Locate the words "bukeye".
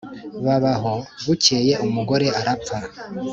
1.25-1.73